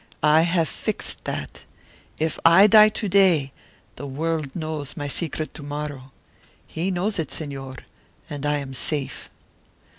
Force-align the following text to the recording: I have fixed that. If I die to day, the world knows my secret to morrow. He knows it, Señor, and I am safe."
I 0.23 0.41
have 0.41 0.67
fixed 0.67 1.25
that. 1.25 1.63
If 2.17 2.39
I 2.43 2.65
die 2.65 2.89
to 2.89 3.07
day, 3.07 3.51
the 3.97 4.07
world 4.07 4.55
knows 4.55 4.97
my 4.97 5.07
secret 5.07 5.53
to 5.53 5.61
morrow. 5.63 6.11
He 6.65 6.89
knows 6.89 7.19
it, 7.19 7.27
Señor, 7.27 7.81
and 8.27 8.43
I 8.43 8.57
am 8.57 8.73
safe." 8.73 9.29